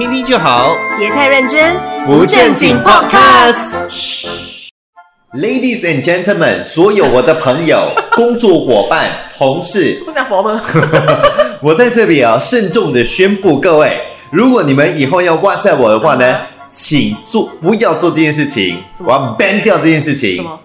[0.00, 3.74] 听听就好，别太认真，不正经 Podcast。
[5.34, 10.58] Ladies and gentlemen，所有我的朋友、 工作伙伴、同事，不讲佛吗？
[11.60, 14.00] 我在这里啊，慎重的宣布各位，
[14.32, 16.40] 如果你们以后要哇塞我的话呢，
[16.70, 20.36] 请做不要做这件事情，我要 ban 掉这件事情。
[20.36, 20.58] 什么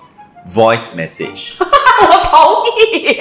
[0.55, 1.55] ？Voice message。
[1.59, 2.63] 我同
[3.03, 3.17] 意。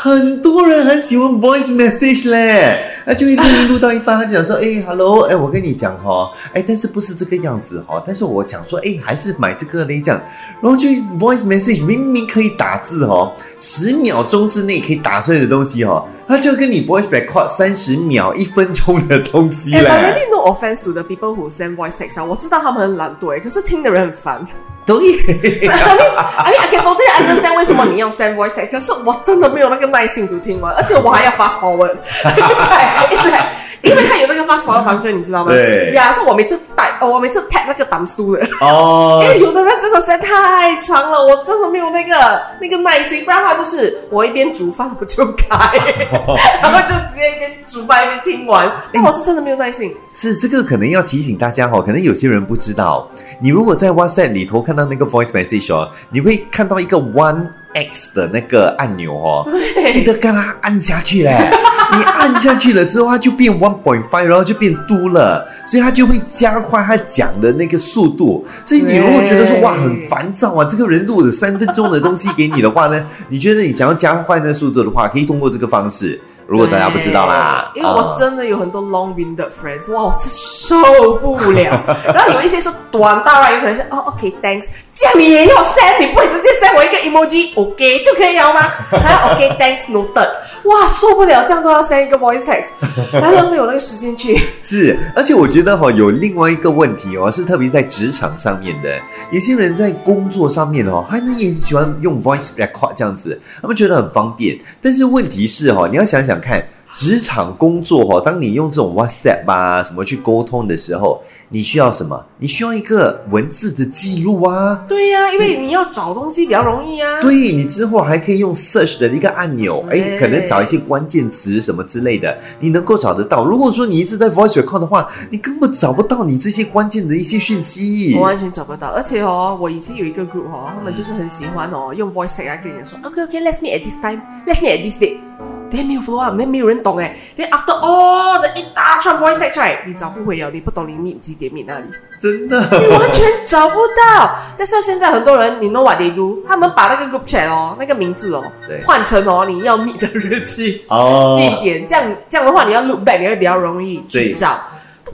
[0.00, 8.02] 很多人很喜欢 voice message 嘞，那，就一音录到一半，他就讲说：“哎，hello，哎，我跟你讲哈，哎，但是不是这个样子哈？
[8.04, 10.20] 但是我讲说，哎，还是买这个嘞这样。
[10.60, 19.94] 然后就 voice message 明明可以打字哈，十秒钟之内可以打出来的东西哈，他就跟你 voice record 三十秒、一分钟的东西啦。
[19.94, 24.44] I really no offense to the people who send voice text 啊，我知道他们很懒惰，哎，可是听的人很烦，
[24.84, 31.96] 懂意？I mean, I can't understand 为什么你要 send voice text，可是我真的没有那个耐心读听完，而且我还要 fast forward。
[33.10, 33.46] 一直喊，
[33.82, 35.52] 因为它有那个 fast forward function，你知道吗？
[35.52, 38.46] 对呀，所以我每次带，哦我每次 tap 那个 thumbs do 的。
[38.60, 45.78] 哦 因，为有的人真的实在太长了，我真的没有那个那个耐心，不然的话就是我一边煮饭我就开，
[46.62, 48.70] 然后就直接一边煮饭一边听完。
[48.92, 49.94] 但我是真的没有耐心。
[50.12, 53.08] 是这个可能要提醒大家哈，可能有些人不知道，
[53.40, 59.48] 你如果在 WhatsApp 里头看到那个 voice message 哦，你会看到一个 One X 的那个按钮哦，
[59.88, 61.30] 记得跟它按下去嘞。
[61.90, 68.46] 你按下去了之后，它就变 one point five，然后就变嘟了，所以它就会加快它讲的那个速度。
[68.64, 76.20] 所以你如果觉得说哇很烦躁啊，这个人录了三分钟的东西给你的话呢，你觉得你想要加快那个速度的话，可以通过这个方式。
[76.48, 81.84] 如果大家不知道啦，因为我啊真的有很多 long winded friends，哇，我真受不了。
[82.14, 88.62] 然后有一些是短到啊，有可能是哦，OK，thanks，、这样你也要 send，你不会直接 send 我一个 emoji，OK、就可以了吗？
[88.90, 90.26] 还要 OK，thanks noted，
[90.64, 92.68] 哇，受不了，这样都要 send 一个 voice text，
[93.12, 94.40] 然后浪费我那个时间去。
[94.62, 98.98] 是，而且我觉得哈、有另外一个问题哦，是特别在职场上面的，
[99.30, 104.58] 有些人在工作上面哦，他们也很喜欢用 voice record 这样子，他们觉得很方便。
[104.80, 112.24] 但是问题是哈、你要想想看，职场工作哈、当你用这种 WhatsApp 啊什么去沟通的时候，你需要什么？
[112.38, 114.84] 你需要一个文字的记录啊。
[114.88, 117.20] 对呀、因为你要找东西比较容易啊。
[117.20, 123.44] 对你之后还可以用 search 的一个按钮，哎，可能找一些关键词什么之类的，你能够找得到。
[123.44, 128.22] 如果说你一直在 voice record 的话，你根本找不到你这些关键的一些讯息我。
[128.22, 135.57] 完全找不到，而且哦，我以前有一个 group 哦，他们就是很喜欢哦，用 voice tag 啊跟人家说，OK OK，let's meet at this time，let's meet at this date。
[135.70, 137.16] 但没有 follow up，没没有人懂哎。
[137.36, 141.86] Then after all 的一大串 voice text right，你找不回哦，你不懂你 meet 几点 meet 那里，
[142.18, 144.36] 真的，你完全找不到。
[144.56, 146.42] 但是现在很多人，你 know what they do？
[146.46, 148.42] 他们把那个 group chat 哦，那个名字哦，
[148.84, 150.84] 换成哦你要 meet 的日期。
[150.88, 154.58] 哦，地点，这样这样的话，你要 look back，你会比较容易对去找。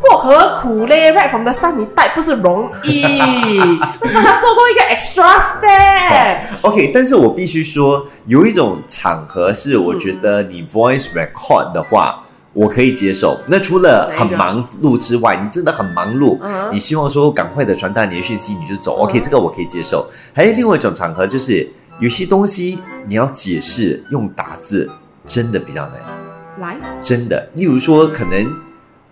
[0.01, 3.03] 不过何苦嘞？Right from the 带不是容易，
[4.03, 12.21] 为什么还要做多一个 extra step？OK，但是我必须说，有一种场合是我觉得你 voice record 的话。
[12.57, 13.37] 我可以接受。
[13.49, 16.39] 那除了很忙碌之外，你真的很忙碌，
[16.73, 18.95] 你希望说赶快的传达你的讯息，你就走。
[18.99, 20.09] OK，嗯这个我可以接受。
[20.33, 21.69] 还有另外一种场合，就是
[21.99, 24.89] 有些东西你要解释用打字，
[25.27, 25.95] 真的比较难。
[26.59, 28.64] 来，真的，例如说可能。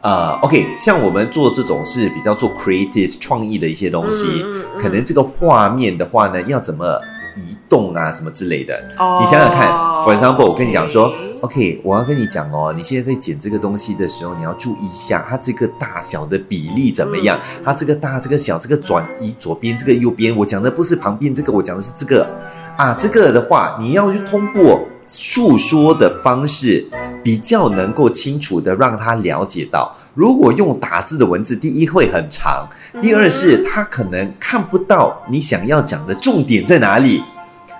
[0.02, 7.00] 呃，OK，像我们做这种是比较做 creative 创意的一些东西，嗯嗯嗯可能这个画面的话呢，要怎么
[7.36, 8.74] 移动啊，什么之类的。
[8.98, 9.68] 哦你想想看
[10.04, 11.04] ，for example，我跟你讲说
[11.40, 20.36] OK，OK，我要跟你讲哦，你现在在剪这个东西的时候，你要注意一下它这个大小的比例怎么样，嗯它这个大，这个小，这个转移左边，这个右边。
[20.36, 22.28] 我讲的不是旁边这个，我讲的是这个
[22.76, 24.80] 啊，这个的话，你要去通过
[25.12, 26.86] 述说的方式，
[27.22, 29.94] 比较能够清楚的让他了解到。
[30.14, 32.68] 如果用打字的文字，第一会很长，
[33.00, 37.22] 第二是他可能看不到你想要讲的重点在哪里。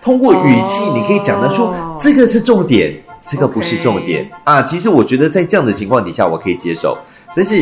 [0.00, 4.60] 通过语气，你可以讲得出哦这个是重点，这个不是重点啊。
[4.62, 6.99] 其实我觉得在这样的情况底下，我可以接受。
[7.34, 7.54] 但是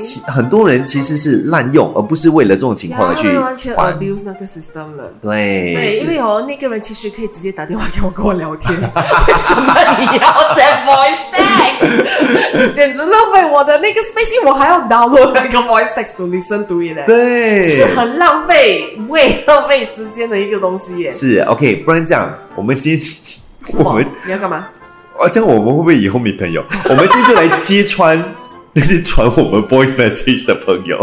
[0.00, 3.74] 其很多人其实是滥用，而不是为了这种情况而去完全。
[3.76, 5.12] abuse 那个 system 了。
[5.20, 12.72] 对，对，因为哦，那个人其实可以直接打电话给我跟我聊天， 为什么你要 send voice text？
[12.74, 21.10] 简直浪费我的那个 space，因为我还要 download 那个 voice text to listen to it，对，是很浪费、为浪费时间的一个东西耶。
[21.10, 23.14] 是 OK，不然这样，我们今天
[23.84, 24.68] 我们你要干嘛？
[25.18, 26.64] 哦，这样我们会不会以后没朋友？
[26.88, 28.18] 我们今天就来揭穿
[28.74, 30.96] 那些传我们 voice message 的朋友。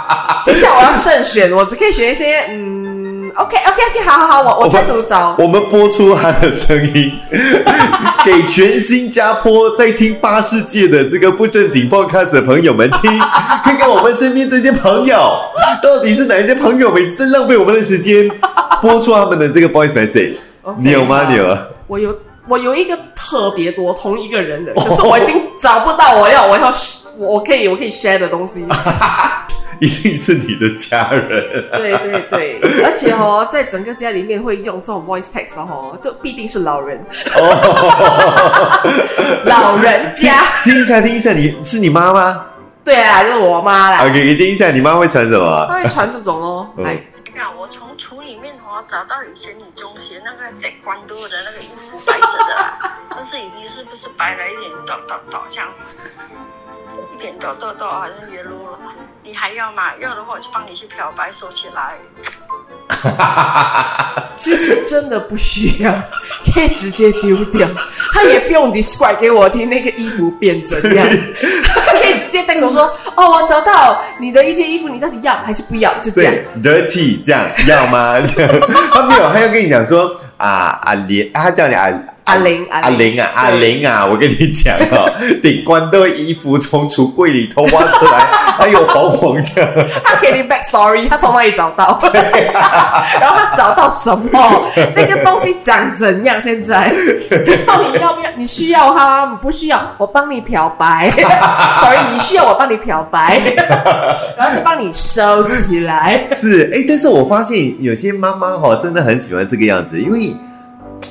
[0.44, 5.34] 等一下，我要慎选，我只可以选一些嗯，OK OK OK，好好好，我我再读找。
[5.38, 7.12] 我们播出他的声音，
[8.26, 13.18] 给全新加坡在听八世界的这个不正经 podcast 的朋友们听，
[13.64, 15.16] 看看我们身边这些朋友
[15.82, 18.30] 到底是哪一些朋友每次在浪费我们的时间，
[18.82, 20.40] 播出他们的这个 voice message。
[20.76, 21.26] 你有吗？
[21.30, 21.58] 你有吗？
[21.86, 22.14] 我有
[22.48, 26.70] 我有一个特别多同一个人的，可是我已经找不到我要我要
[27.18, 28.64] 我我可以我可以 share 的东西。
[29.80, 31.68] 一定是你的家人。
[31.72, 38.80] 对对对， 而且哦，在整个家里面会用这种 voice text 的哦，就必定是老人，哦
[39.46, 40.42] 老人家。
[40.62, 42.46] 听一下，听一下，你是你妈吗
[42.84, 45.66] 对啊，就是我妈啦，？OK，给听一下，你妈会传什么？
[45.68, 46.92] 她会传这种哦，嗯哎，
[47.36, 55.68] 呀，我从橱里面哦找到以前你中学那个 e n d o 的那个衣服，白色的啦，但是已经是不是白了一点倒倒倒，这样
[57.14, 58.78] 一点痘痘痘好像也撸了。
[59.22, 59.92] 你还要吗？
[60.00, 61.96] 要的话我就帮你去漂白收起来。
[64.34, 65.92] 其实真的不需要，
[66.54, 67.66] 可以直接丢掉。
[68.12, 71.06] 他也不用 describe 给我听那个衣服变怎样，
[71.86, 72.82] 他可以直接带手说
[73.16, 76.34] ：“哦，我找到你的一件衣服，你到底要还是不要？”就这样。
[76.62, 78.20] 对，dirty 这样要吗？
[78.20, 78.60] 这 样
[78.92, 81.88] 他没有，他要跟你讲说啊，阿莲，他叫你阿
[82.24, 85.12] 阿玲阿玲啊，阿玲啊，我跟你讲哦，
[85.42, 88.18] 得关的衣服从橱柜里头挖出来，
[88.56, 89.70] 还有黄黄这样。
[90.02, 91.98] 他给你 back story，他从哪里找到？
[93.20, 94.64] 然后他找到什么？
[94.96, 96.40] 那个东西长怎样？
[96.40, 96.92] 现在，
[97.66, 98.30] 然后你要不要？
[98.36, 99.28] 你需要它？
[99.30, 99.80] 你不需要？
[99.98, 101.10] 我帮你漂白。
[101.80, 103.40] Sorry，你需要我帮你漂白，
[104.36, 106.26] 然后就帮你收起来。
[106.32, 110.34] 是，哎，但是我发现有些妈妈哈、真的很喜欢这个样子，因为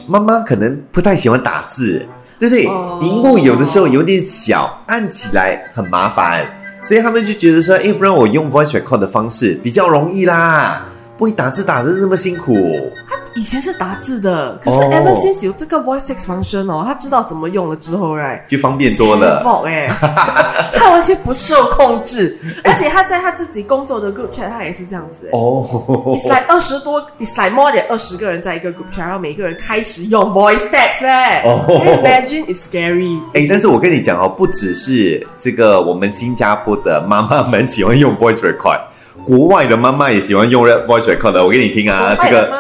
[0.08, 2.06] 妈妈可能不太喜欢打字，
[2.40, 2.66] 对不对？
[2.68, 6.46] 哦荧幕有的时候有点小，按起来很麻烦，
[6.82, 10.86] 所以他们就觉得说，哎，不然我用 voice record 的方式比较容易啦，
[11.18, 12.54] 不会打字打的那么辛苦。
[13.36, 18.42] 以前是打字的，可是哦 ever since 有这个 voice text function 哦，他知道怎么用了之后，right？
[18.48, 19.42] 就方便多了。
[19.66, 19.88] 哎，
[20.74, 25.30] 他完全不受控制，而且他在他自己工作的 group chat，他也是这样子哎。
[25.34, 25.66] 哦
[26.16, 33.20] It's like 二十多，It's like more than 二十个人在一个 group chat，然后每个人开始用 voice text 哎、Imagine it's scary。
[33.34, 38.80] 哎，但是我跟你讲哦，不只是这个我们新加坡的妈妈们喜欢用 voice record，
[39.26, 41.44] 国外的妈妈也喜欢用 voice record 的。
[41.44, 42.52] 我给你听啊，这个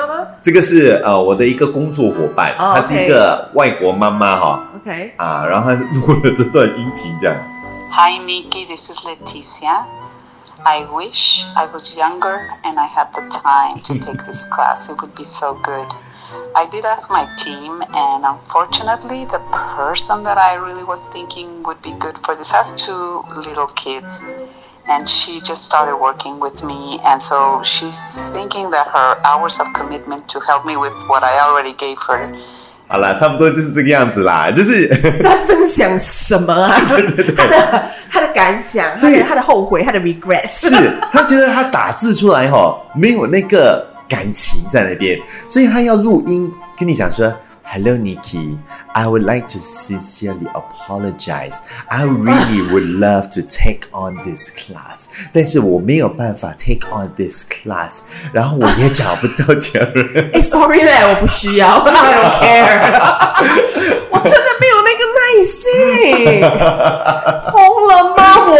[0.42, 7.36] 这个是呃我的一个工作伙伴，哦她是一个外国妈妈哈、 ，OK，啊，然后她是录了这段音频这样。
[7.90, 8.66] Hi, Nikki.
[8.66, 9.86] This is Leticia.
[10.64, 14.88] I wish I was younger and I had the time to take this class.
[14.88, 15.86] It would be so good.
[16.54, 19.40] I did ask my team, and unfortunately, the
[19.76, 24.26] person that I really was thinking would be good for this has two little kids.
[24.90, 29.68] And she just started working with me, and so she's thinking that her hours of
[29.74, 32.26] commitment to help me with what I already gave her
[32.88, 34.88] 好啦，差不多就是这个样子啦，就是
[35.22, 36.70] 在分享什么啊？
[36.70, 40.48] 他的他的感想，他对的他的后悔，他的 regret。
[40.48, 47.30] 是他觉得他打字出来哈、没有那个感情在那边，所以他要录音跟你讲说。
[47.70, 48.58] Hello, Nikki.
[48.94, 51.60] I would like to sincerely apologize.
[51.90, 57.98] I really would love to take on this class，但是我没有办法 take on this class，
[58.32, 60.30] 然后我也找不到家人。
[60.32, 62.92] 哎，sorry 嘞，我不需要，I don't care。
[64.10, 66.40] 我真的没有那个耐心，
[67.52, 68.56] 疯了吗我？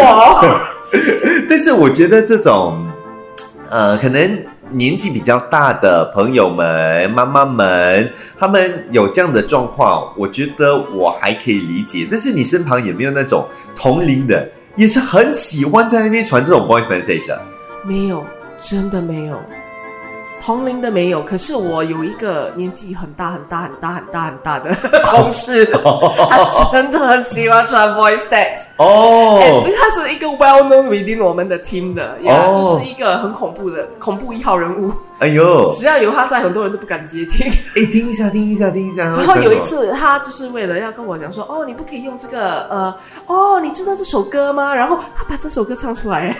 [1.48, 2.86] 但是我觉得这种，
[3.70, 12.07] 呃，可能 年纪比较大的朋友们、妈妈们，他们有这样的状况，我觉得我还可以理解。
[12.09, 17.37] 但是你身旁有没有那种同龄的，也是很喜欢在那边传这种 voice message？
[17.83, 18.25] 没有，
[18.61, 19.37] 真的没有。
[20.45, 24.75] 同龄的没有，可是我有一个年纪很大很大很大很大很大的
[25.07, 28.67] 同事， 他真的很喜欢穿 voice text。
[28.75, 34.91] 哎、哦这，他是一个 well known within 我们的 team 的，呀、哦就是一个很恐怖的恐怖一号人物。
[35.19, 37.49] 哎呦，只要有他在，很多人都不敢接听。
[37.49, 39.03] 哎，听一下，听一下，听一下。
[39.15, 42.93] 然后有一次，他就是为了要跟我讲说，哦，你不可以用这个，呃，
[43.27, 44.75] 哦，你知道这首歌吗？
[44.75, 46.35] 然后他把这首歌唱出来。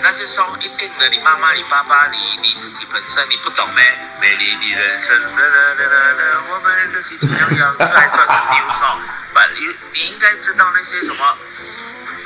[0.00, 3.82] 那些 song 一定的，你妈妈、你爸爸、你你自己本身你不懂咩？
[4.20, 5.20] 美丽的人生，
[6.48, 8.98] 我们的心情样样，这还算是 new song。
[9.34, 11.38] But 你你应该知道那些什么，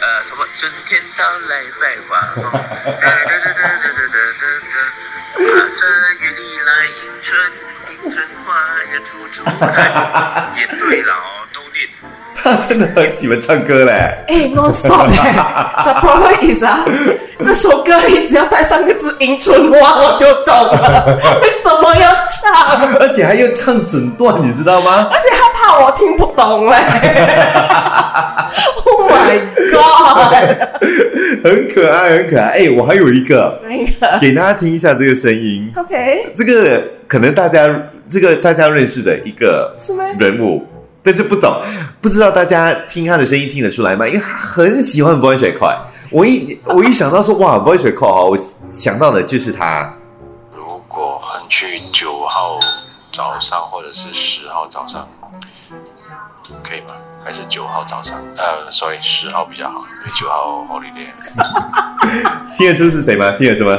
[0.00, 2.60] 呃，什么春天到来百花红，哒
[3.00, 4.76] 哒哒哒哒哒哒哒哒，
[5.44, 5.80] 啊，这
[6.20, 7.52] 月里来迎春，
[7.90, 9.74] 迎春花呀处处开。
[10.56, 11.88] 也对了哦，都念。
[12.36, 13.92] 他真的很喜欢唱歌嘞。
[14.28, 15.32] 哎，non stop 哎
[15.82, 16.84] ，The problem is 啊，
[17.44, 22.52] 这首歌你只要带三个字“迎春花”我就懂了，为什么要唱？
[23.00, 25.08] 而且还要唱整段，你知道吗？
[25.10, 26.76] 而且他怕我听不懂嘞。
[28.84, 29.40] oh my
[29.70, 30.34] god！
[31.44, 32.48] 很可爱，很可爱。
[32.50, 35.70] 哎，我还有一个，那个给大家听一下这个声音。
[35.76, 37.68] OK 这个可能大家
[38.08, 40.04] 这个大家认识的一个是吗？
[40.18, 40.64] 人物，
[41.06, 41.62] 但是不懂，
[42.00, 44.04] 不知道大家听他的声音听得出来吗？
[44.08, 45.78] 因为他很喜欢 Voice Record。
[46.10, 48.36] 我一我一想到说哇 Voice Record 哈，我
[48.68, 49.94] 想到的就是他。
[50.50, 52.58] 如果很去九号
[53.12, 55.08] 早上或者是十号早上，
[56.64, 56.94] 可以吗？
[57.24, 58.18] 还是九号早上？
[58.36, 61.06] 呃，sorry，十号比较好，因为九号 holiday。
[62.58, 63.30] 听得出是谁吗？
[63.30, 63.78] 听得出吗？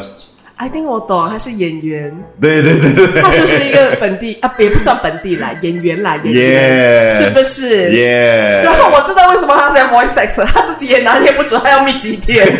[0.60, 4.52] I think 我懂，他是演员，对对对他是不是一个本地啊？
[4.58, 7.92] 也不算本地啦，演员啦，演员 Yeah 是不是？
[7.94, 12.44] 耶然后我知道为什么他在 voice sex，他自己也拿捏不准，他要密几天。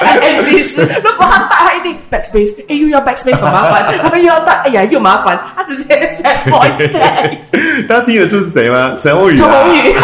[0.00, 7.36] 哎，其实如果他带，他一定 backspace，哎又要 backspace 很麻烦，然后又要带，哎呀又麻烦，他直接在 voice sex。
[7.86, 8.96] 大家听得出是谁吗？
[8.98, 9.36] 陈宏宇、啊。
[9.36, 9.94] 周宏宇，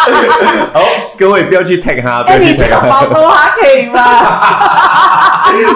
[0.72, 0.80] 好，
[1.18, 2.88] 各位不要去 tag 他，不哎，要去 tag 个他。
[2.88, 4.00] 包多他可以吗？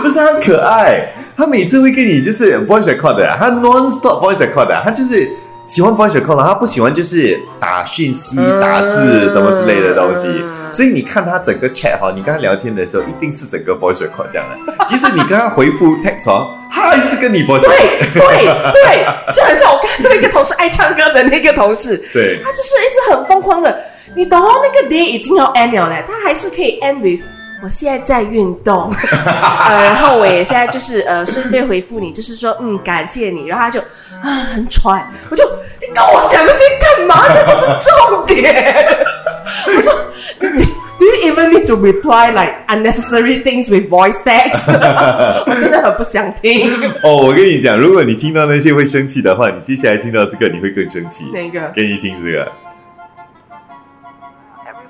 [0.02, 5.28] 不 是他很可爱，他每次会跟你就是 voice record 的，他 non stop voice record 的，他就是
[5.66, 10.44] 喜欢 voice record，他不喜欢就是打讯息、嗯打字什么之类的东西。
[10.72, 14.56] 所以你看他整个 chat 哈，你跟他聊天的时候，一定是整个 voice record 这样的。
[14.84, 17.98] 即使你跟他回复 text 哦，他还是跟你 voice 对。
[18.12, 23.78] 对对， 就很像我看那个同事爱唱歌的那个同事，对他就是一直很疯狂的，
[24.14, 24.60] 你懂哦？
[24.62, 27.22] 那个 day 已经要 end 了嘞，他还是可以 end with。
[27.64, 28.92] 我现在在运动，
[29.24, 33.46] 呃，然后我也现在就是呃，顺便回复你，就是说，嗯，感谢你。
[33.46, 33.80] 然后他就
[34.20, 35.42] 啊，很喘，我就
[35.80, 37.26] 你跟我讲这些干嘛？
[37.32, 38.86] 这不是重点。
[39.74, 39.94] 我说
[40.98, 44.70] ，Do you even need to reply like unnecessary things with voice text？
[45.48, 46.70] 我真的很不想听。
[47.02, 51.24] 哦，我跟你讲，如果你听到那些会生气的话，你接下来听到这个你会更生气。
[51.32, 52.52] 哪个给你听这个。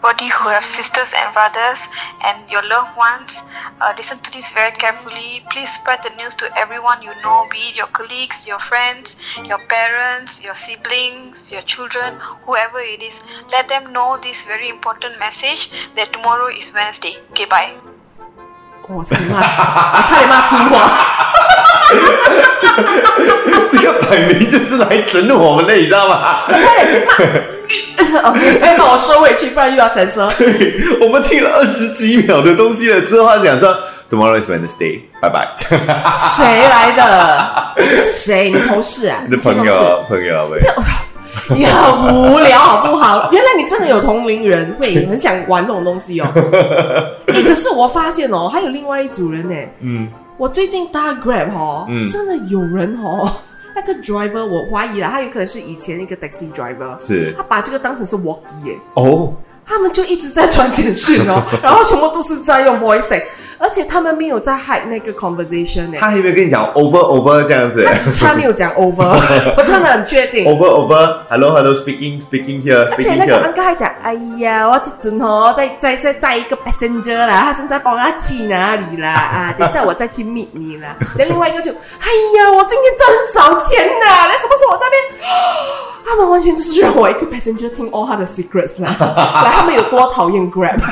[0.03, 1.87] everybody who have sisters and brothers
[2.27, 3.43] and your loved ones
[3.79, 7.59] uh, listen to this very carefully please spread the news to everyone you know be
[7.69, 9.15] it your colleagues your friends
[9.45, 15.17] your parents your siblings your children whoever it is let them know this very important
[15.17, 17.71] message that tomorrow is wednesday okay bye
[18.89, 20.89] 哦我差点骂，我差点骂粗话。
[23.69, 26.43] 这个摆明就是来整我们的，你知道吗？
[28.24, 30.28] OK，把我收回去，不然又要神色。
[30.38, 33.76] 对，我们听了二十几秒的东西了之后，他讲说
[34.10, 35.52] Tomorrow is Wednesday，拜拜。
[35.56, 37.74] 谁来的？
[37.82, 38.50] 你是谁？
[38.50, 39.18] 你同事啊？
[39.28, 40.60] 你的朋友，朋友喂，
[41.50, 43.28] 你你很无聊好不好？
[43.32, 46.26] 原来你真的有同龄人会很想玩这种东西哦。
[46.34, 49.54] 欸可是我发现哦，还有另外一组人呢。
[49.80, 53.30] 嗯，我最近搭 Grab 哦，嗯真的有人哦，
[53.76, 57.32] 那个 driver 我怀疑了，他有可能是以前一个 taxi driver，是。
[57.36, 58.78] 他把这个当成是 walkie 耶。
[58.94, 59.34] 哦，
[59.66, 63.24] 他们就一直在传简讯哦， 然后全部都是在用 voice text，
[63.58, 67.86] 而且他们没有在 hide 那个 conversation 呢，他还有没有跟你讲 over over 这样子
[68.20, 69.02] 他没有讲 over，
[69.56, 70.44] 我真的很确定。
[70.46, 79.12] ？over over，hello hello speaking speaking here 而且那个安哥还讲，哎呀，我这阵哦，在在在在一个 passenger 啦，他正在帮他去哪里啦？
[79.14, 80.94] 啊，等一下我再去 meet 你啦。
[81.18, 85.93] 那另外一个就，哎呀，我今天赚很少钱呐，那什么时候我这边？
[86.04, 88.88] 他们完全就是让我一个 passenger 听 all 他的 secrets 啦，
[89.44, 90.78] 来，他们有多讨厌 Grab？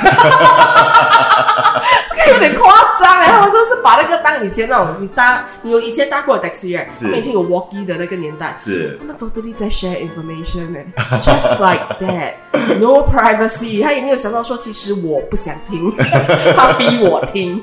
[2.08, 10.78] 这个有点夸张哎，他们真是把那个当以前那种你搭，你有以前搭过的 taxi 他们以前有 walkie 的那个年代，是他们 totally 在 share information 呢、
[11.20, 13.82] just like that，no privacy。
[13.82, 15.90] 他也没有想到说，其实我不想听，
[16.56, 17.62] 他逼我听。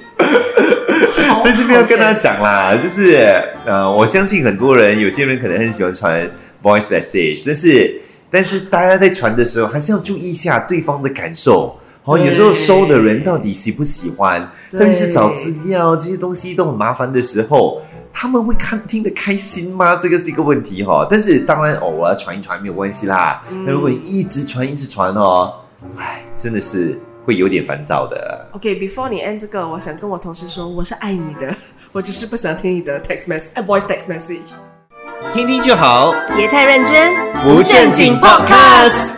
[1.29, 3.15] 好所以这边要跟他讲啦，就是
[3.65, 6.29] 呃，我相信很多人，有些人可能很喜欢传
[6.61, 11.77] voice message，但是但是大家在传的时候，还是要注意一下对方的感受。
[12.05, 19.95] 哦，有时候收的人到底喜不喜欢，对特别是找资料这些东西都很麻烦的时候，他们会看听得开心吗？
[19.95, 23.43] 这个是一个问题哈、但是当然偶尔传一传没有关系啦。
[23.51, 25.53] 嗯那、如果你一直传一直传哦，
[25.97, 28.49] 哎，真的是会有点烦躁的。
[28.53, 31.55] OK，before、你 end 这个，我想跟我同事说，我是爱你的，
[31.91, 34.68] 我只是不想听你的 text message，呃，voice text message。
[35.33, 39.09] 听听就好，别太认真，不正经 podcast